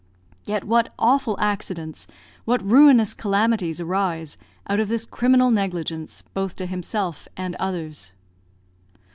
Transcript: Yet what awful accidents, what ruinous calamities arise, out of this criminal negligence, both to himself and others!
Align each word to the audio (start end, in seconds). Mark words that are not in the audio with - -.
Yet 0.45 0.63
what 0.63 0.91
awful 0.97 1.37
accidents, 1.39 2.07
what 2.43 2.65
ruinous 2.67 3.13
calamities 3.13 3.79
arise, 3.79 4.35
out 4.67 4.79
of 4.79 4.87
this 4.87 5.05
criminal 5.05 5.51
negligence, 5.51 6.23
both 6.33 6.55
to 6.55 6.65
himself 6.65 7.27
and 7.37 7.53
others! 7.59 8.11